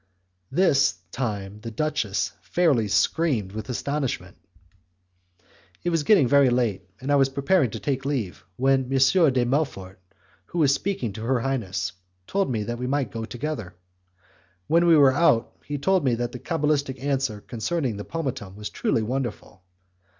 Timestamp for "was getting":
5.91-6.27